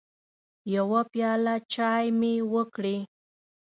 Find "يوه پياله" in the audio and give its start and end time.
0.75-1.55